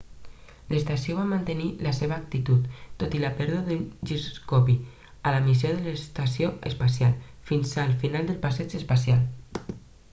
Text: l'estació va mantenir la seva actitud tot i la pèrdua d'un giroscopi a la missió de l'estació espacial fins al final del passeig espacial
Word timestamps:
l'estació 0.73 1.15
va 1.17 1.23
mantenir 1.31 1.65
la 1.87 1.91
seva 1.97 2.15
actitud 2.21 2.63
tot 3.03 3.17
i 3.17 3.21
la 3.23 3.29
pèrdua 3.41 3.59
d'un 3.67 3.83
giroscopi 4.11 4.77
a 5.27 5.33
la 5.35 5.43
missió 5.49 5.73
de 5.73 5.83
l'estació 5.89 6.49
espacial 6.71 7.13
fins 7.51 7.75
al 7.83 7.93
final 8.05 8.25
del 8.31 8.41
passeig 8.47 8.73
espacial 8.81 9.23